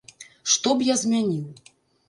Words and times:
Што 0.53 0.69
б 0.79 0.87
я 0.89 0.95
змяніў? 1.03 1.47